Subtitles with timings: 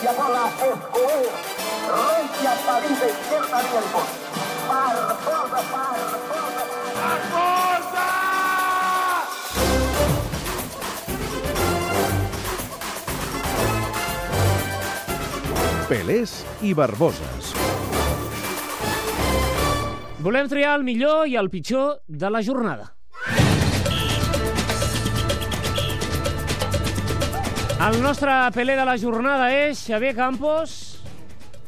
[0.00, 1.28] Hacia bola Escobar.
[1.92, 4.02] Recia salida izquierda Diego.
[4.66, 6.64] Barbosa, Barbosa.
[6.96, 8.08] Barbosa!
[15.86, 17.52] Pelés i Barboses.
[20.20, 22.94] Volem triar el millor i el pitjor de la jornada.
[27.80, 31.00] El nostre pelé de la jornada és Xavier Campos.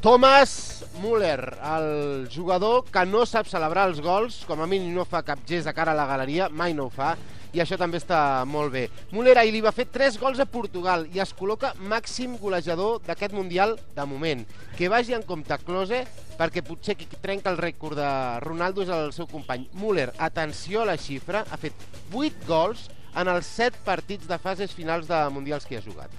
[0.04, 5.22] Thomas Müller, el jugador que no sap celebrar els gols, com a mínim no fa
[5.24, 7.14] cap gest de cara a la galeria, mai no ho fa,
[7.56, 8.84] i això també està molt bé.
[9.16, 13.32] Müller ahir li va fer 3 gols a Portugal i es col·loca màxim golejador d'aquest
[13.32, 14.44] Mundial de moment.
[14.76, 16.04] Que vagi en compte Klose,
[16.36, 19.70] perquè potser qui trenca el rècord de Ronaldo és el seu company.
[19.80, 24.72] Müller, atenció a la xifra, ha fet 8 gols en els 7 partits de fases
[24.72, 26.10] finals de Mundials que ha jugat.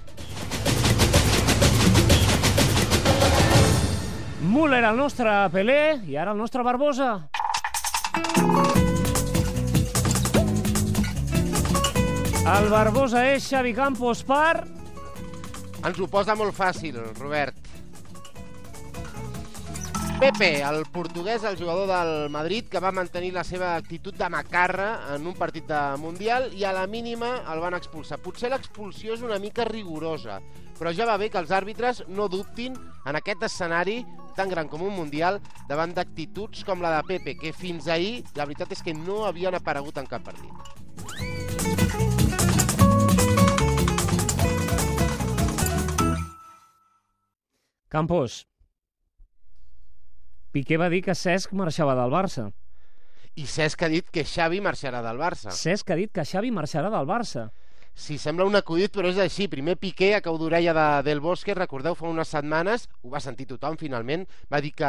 [4.44, 7.14] Müller, el nostre Pelé, i ara el nostre Barbosa.
[12.44, 14.66] El Barbosa és Xavi Campos per...
[15.84, 17.63] Ens ho posa molt fàcil, Robert.
[20.24, 25.12] Pepe, el portuguès, el jugador del Madrid, que va mantenir la seva actitud de macarra
[25.12, 28.16] en un partit de Mundial i a la mínima el van expulsar.
[28.24, 30.38] Potser l'expulsió és una mica rigorosa,
[30.78, 32.72] però ja va bé que els àrbitres no dubtin
[33.04, 33.98] en aquest escenari
[34.32, 38.48] tan gran com un Mundial davant d'actituds com la de Pepe, que fins ahir la
[38.48, 40.48] veritat és que no havien aparegut en cap partit.
[47.92, 48.46] Campos.
[50.54, 52.44] Piqué va dir que Cesc marxava del Barça.
[53.34, 55.50] I Cesc ha dit que Xavi marxarà del Barça.
[55.50, 57.48] Cesc ha dit que Xavi marxarà del Barça.
[57.96, 59.44] Sí, sembla un acudit, però és així.
[59.46, 63.46] Primer Piqué, a cau d'orella de, del Bosque, recordeu, fa unes setmanes, ho va sentir
[63.46, 64.88] tothom finalment, va dir que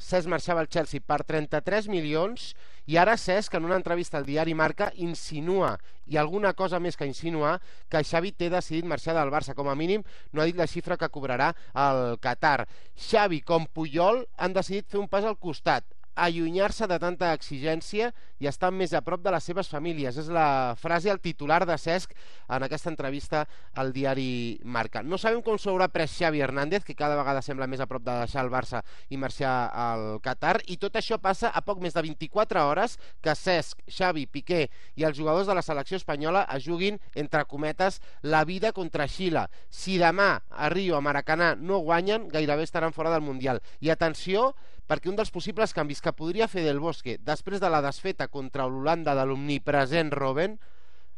[0.00, 2.54] Cesc marxava al Chelsea per 33 milions
[2.88, 5.74] i ara Cesc, en una entrevista al diari Marca, insinua,
[6.08, 7.58] i alguna cosa més que insinuar,
[7.92, 9.54] que Xavi té decidit marxar del Barça.
[9.54, 12.64] Com a mínim, no ha dit la xifra que cobrarà el Qatar.
[13.10, 15.84] Xavi, com Puyol, han decidit fer un pas al costat
[16.16, 18.10] allunyar-se de tanta exigència
[18.40, 20.16] i estar més a prop de les seves famílies.
[20.16, 22.12] És la frase al titular de Cesc
[22.48, 23.44] en aquesta entrevista
[23.74, 25.02] al diari Marca.
[25.04, 28.16] No sabem com s'haurà pres Xavi Hernández, que cada vegada sembla més a prop de
[28.24, 32.02] deixar el Barça i marxar al Qatar, i tot això passa a poc més de
[32.04, 34.66] 24 hores que Cesc, Xavi, Piqué
[34.96, 39.46] i els jugadors de la selecció espanyola es juguin, entre cometes, la vida contra Xile.
[39.70, 43.62] Si demà a Rio, a Maracanà, no guanyen, gairebé estaran fora del Mundial.
[43.80, 44.54] I atenció,
[44.86, 48.66] perquè un dels possibles canvis que podria fer Del Bosque després de la desfeta contra
[48.70, 50.58] l'Holanda de l'omnipresent Robben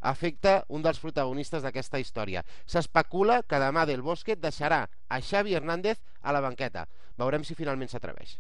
[0.01, 2.45] afecta un dels protagonistes d'aquesta història.
[2.67, 6.87] S'especula que demà Del Bosque deixarà a Xavi Hernández a la banqueta.
[7.19, 8.37] Veurem si finalment s'atreveix.